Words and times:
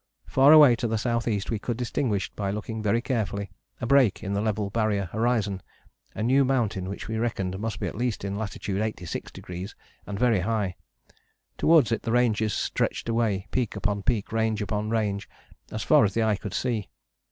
Far 0.25 0.51
away 0.51 0.75
to 0.77 0.87
the 0.87 0.97
south 0.97 1.27
east 1.27 1.51
we 1.51 1.59
could 1.59 1.77
distinguish, 1.77 2.31
by 2.35 2.49
looking 2.49 2.81
very 2.81 3.03
carefully, 3.03 3.51
a 3.79 3.85
break 3.85 4.23
in 4.23 4.33
the 4.33 4.41
level 4.41 4.71
Barrier 4.71 5.09
horizon 5.11 5.61
a 6.15 6.23
new 6.23 6.43
mountain 6.43 6.89
which 6.89 7.07
we 7.07 7.19
reckoned 7.19 7.59
must 7.59 7.79
be 7.79 7.85
at 7.85 7.93
least 7.93 8.25
in 8.25 8.35
latitude 8.35 8.81
86° 8.81 9.75
and 10.07 10.17
very 10.17 10.39
high. 10.39 10.75
Towards 11.59 11.91
it 11.91 12.01
the 12.01 12.11
ranges 12.11 12.51
stretched 12.55 13.09
away, 13.09 13.45
peak 13.51 13.75
upon 13.75 14.01
peak, 14.01 14.31
range 14.31 14.59
upon 14.59 14.89
range, 14.89 15.29
as 15.71 15.83
far 15.83 16.03
as 16.03 16.15
the 16.15 16.23
eye 16.23 16.35
could 16.37 16.55
see. 16.55 16.89